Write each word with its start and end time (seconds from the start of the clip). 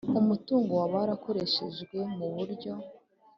umutungo 0.19 0.71
waba 0.79 0.95
warakoreshejwe 1.01 1.97
mu 2.17 2.27
buryo 2.35 2.73